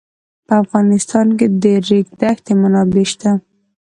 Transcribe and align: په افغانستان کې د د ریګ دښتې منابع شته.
په 0.47 0.53
افغانستان 0.63 1.27
کې 1.37 1.45
د 1.49 1.53
د 1.63 1.65
ریګ 1.87 2.07
دښتې 2.21 2.53
منابع 2.61 3.05
شته. 3.11 3.31